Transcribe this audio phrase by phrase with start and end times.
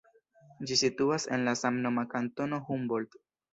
[0.71, 3.25] Ĝi situas en la samnoma kantono Humboldt.